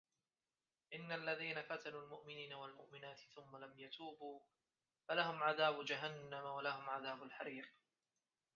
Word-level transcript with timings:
إِنَّ 0.93 1.11
الَّذينَ 1.11 1.61
فَتَنُوا 1.61 2.01
المُؤمِنينَ 2.03 2.53
وَالمُؤمِناتِ 2.53 3.19
ثُمَّ 3.19 3.57
لَم 3.57 3.79
يَتوبوا 3.79 4.39
فَلَهُم 5.07 5.43
عَذابُ 5.43 5.85
جَهَنَّمَ 5.85 6.45
وَلَهُم 6.45 6.89
عَذابُ 6.89 7.23
الحَريقِ 7.23 7.69